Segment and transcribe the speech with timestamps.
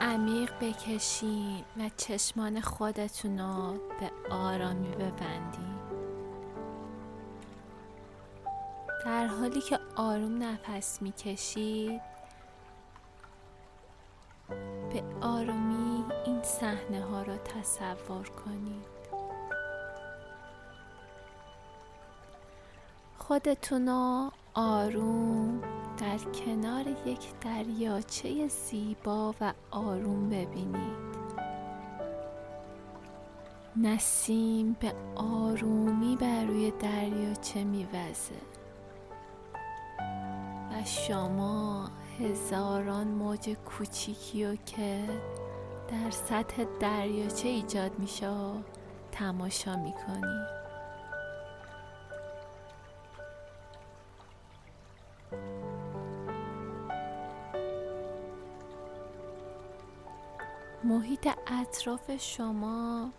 [0.00, 5.76] عمیق بکشین و چشمان خودتون رو به آرامی ببندین.
[9.04, 12.00] در حالی که آروم نفس می‌کشید
[14.92, 18.96] به آرامی این صحنه ها را تصور کنید
[23.18, 25.60] خودتون رو آروم
[25.98, 31.16] در کنار یک دریاچه زیبا و آروم ببینید.
[33.76, 38.34] نسیم به آرومی بر روی دریاچه میوزه
[40.70, 45.04] و شما هزاران موج کوچیکی رو که
[45.88, 48.30] در سطح دریاچه ایجاد میشه
[49.12, 50.65] تماشا می‌کنید.
[60.84, 63.10] محیط اطراف شما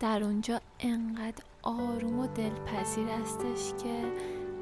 [0.00, 4.12] در اونجا انقدر آروم و دلپذیر هستش که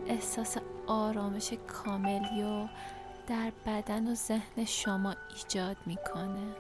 [0.07, 2.69] احساس آرامش کاملی و
[3.27, 6.55] در بدن و ذهن شما ایجاد می‌کنه.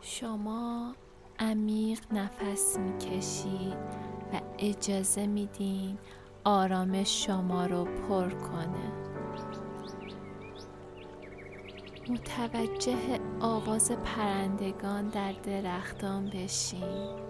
[0.00, 0.94] شما
[1.38, 3.76] عمیق نفس می‌کشید
[4.32, 5.98] و اجازه میدین
[6.44, 8.92] آرامش شما رو پر کنه.
[12.08, 17.26] متوجه آواز پرندگان در درختان بشین.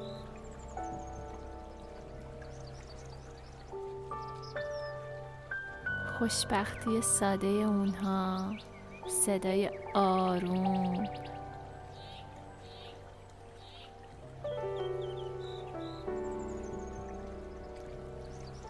[6.19, 8.53] خوشبختی ساده اونها
[9.07, 11.05] صدای آروم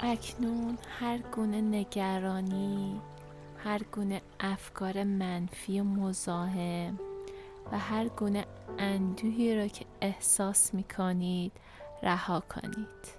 [0.09, 3.00] اکنون هر گونه نگرانی
[3.65, 6.99] هر گونه افکار منفی و مزاحم
[7.72, 8.47] و هر گونه
[8.78, 11.53] اندوهی را که احساس می کنید
[12.03, 13.16] رها کنید.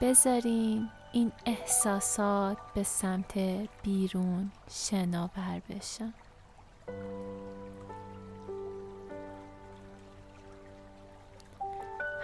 [0.00, 3.38] بذارین این احساسات به سمت
[3.82, 6.14] بیرون شناور بشن.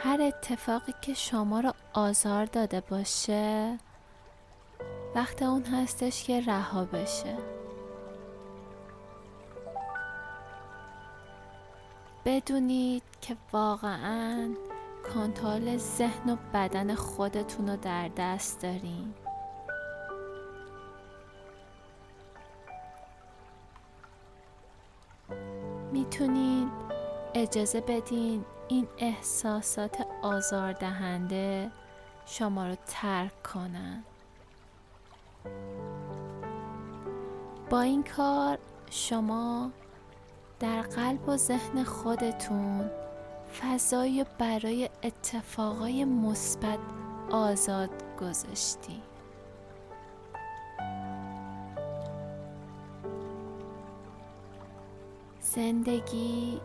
[0.04, 3.78] هر اتفاقی که شما را آزار داده باشه
[5.14, 7.36] وقت اون هستش که رها بشه.
[12.24, 14.54] بدونید که واقعا
[15.14, 19.14] کنترل ذهن و بدن خودتون رو در دست دارین.
[25.92, 26.70] می‌تونین
[27.34, 31.70] اجازه بدین این احساسات آزاردهنده
[32.26, 34.04] شما رو ترک کنن.
[37.70, 38.58] با این کار
[38.90, 39.70] شما
[40.60, 42.90] در قلب و ذهن خودتون
[43.60, 46.78] فضایی برای اتفاقای مثبت
[47.30, 47.90] آزاد
[48.20, 49.02] گذاشتی.
[55.40, 56.60] زندگی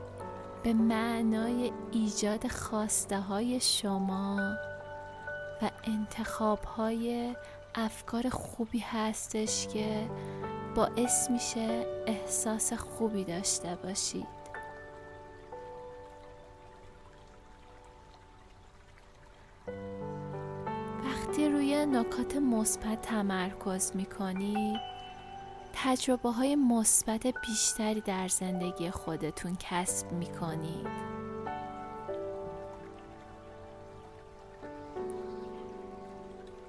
[0.68, 4.56] به معنای ایجاد خواسته های شما
[5.62, 7.36] و انتخاب های
[7.76, 10.10] افکار خوبی هستش که
[10.76, 14.28] باعث میشه احساس خوبی داشته باشید.
[21.04, 24.97] وقتی روی نکات مثبت تمرکز می‌کنید
[25.84, 30.88] تجربه های مثبت بیشتری در زندگی خودتون کسب می کنید.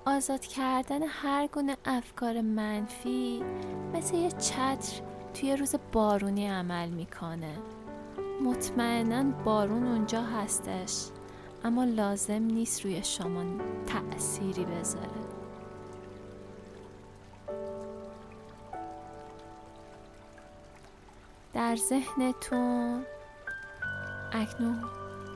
[0.06, 3.42] آزاد کردن هر گونه افکار منفی
[3.94, 5.02] مثل یه چتر
[5.34, 7.58] توی روز بارونی عمل می‌کنه
[8.44, 11.06] مطمئنا بارون اونجا هستش
[11.64, 13.44] اما لازم نیست روی شما
[13.86, 15.28] تأثیری بذاره
[21.68, 23.04] در ذهنتون
[24.32, 24.84] اکنون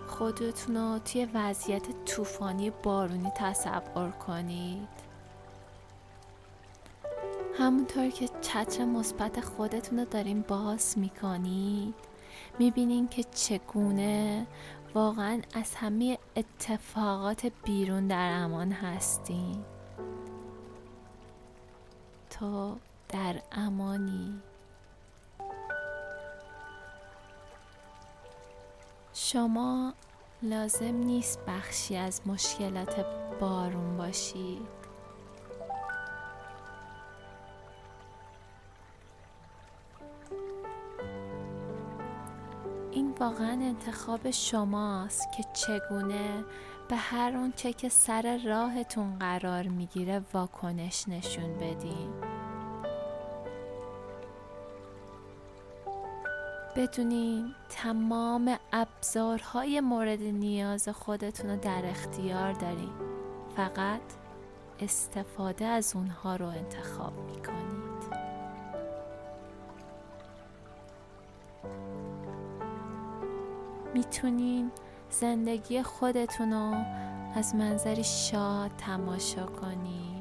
[0.09, 4.89] خودتون رو توی وضعیت طوفانی بارونی تصور کنید.
[7.59, 11.95] همونطور که چتر مثبت خودتون رو دارین باز می‌کنید
[12.59, 14.47] می‌بینین که چگونه
[14.95, 19.65] واقعا از همه اتفاقات بیرون در امان هستین.
[22.31, 22.77] تو
[23.09, 24.43] در امانی.
[29.33, 29.93] شما
[30.43, 33.07] لازم نیست بخشی از مشکلات
[33.41, 34.59] بارون باشی.
[42.91, 46.45] این واقعا انتخاب شماست که چگونه
[46.89, 52.32] به هر اونچه که سر راهتون قرار می‌گیره واکنش نشون بدین.
[56.77, 62.93] بدونین تمام ابزارهای مورد نیاز خودتون رو در اختیار دارین.
[63.57, 64.01] فقط
[64.81, 67.83] استفاده از اونها رو انتخاب می‌کنید.
[73.95, 74.71] می‌تونین
[75.11, 76.75] زندگی خودتون رو
[77.35, 80.12] از منظری شاد تماشا کنید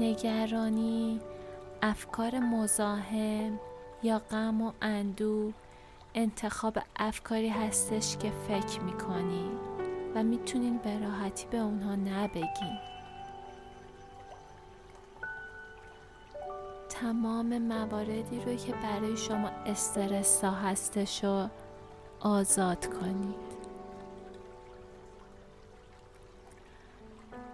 [0.00, 1.20] نگرانی
[1.82, 3.60] افکار مزاحم
[4.02, 5.52] یا غم و اندوه
[6.14, 9.50] انتخاب افکاری هستش که فکر می‌کنی
[10.14, 12.78] و می‌تونین به راحتی به اونها نبگین.
[16.88, 21.48] تمام مواردی رو که برای شما استرسا هستش رو
[22.20, 23.50] آزاد کنید.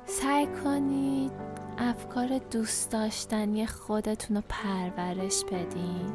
[0.06, 1.56] سعی کنید
[1.87, 6.12] افکار دوست داشتنی خودتون رو پرورش بدین.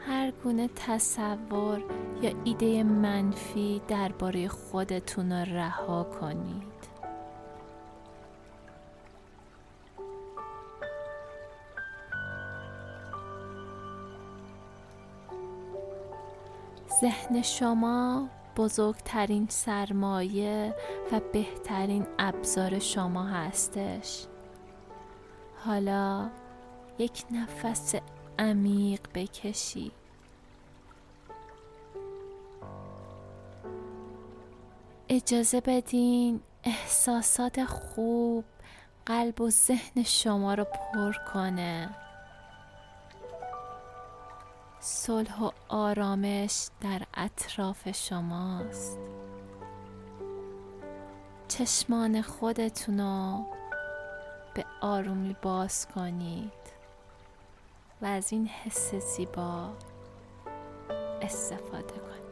[0.00, 1.84] هر گونه تصور
[2.22, 6.74] یا ایده منفی درباره خودتون رو رها کنید.
[17.00, 20.74] ذهن شما بزرگترین سرمایه
[21.12, 24.26] و بهترین ابزار شما هستش.
[25.64, 26.30] حالا
[26.98, 27.94] یک نفس
[28.38, 29.92] عمیق بکشی.
[35.08, 38.44] اجازه بدین احساسات خوب
[39.06, 42.03] قلب و ذهن شما رو پر کنه.
[44.86, 48.98] صلح و آرامش در اطراف شماست.
[51.48, 53.44] چشمان خودتون رو
[54.54, 56.52] به آرومی باز کنید
[58.02, 59.70] و از این حس زیبا
[61.22, 62.23] استفاده کنید.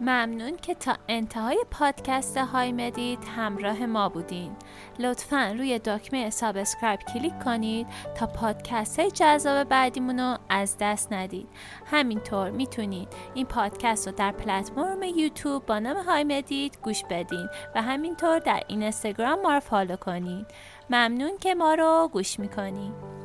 [0.00, 4.56] ممنون که تا انتهای پادکست های مدید همراه ما بودین.
[4.98, 11.48] لطفا روی دکمه subscribe کلیک کنید تا پادکست های جذاب بعدیمون رو از دست ندید.
[11.86, 17.82] همینطور می‌تونید این پادکست رو در پلتفرم یوتیوب با نام های مدید گوش بدین و
[17.82, 20.46] همینطور در اینستاگرام ما رو follow کنید
[20.90, 23.15] ممنون که ما رو گوش می‌کنید